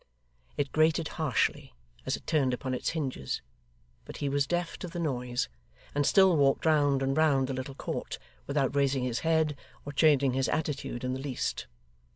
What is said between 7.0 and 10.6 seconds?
and round the little court, without raising his head or changing his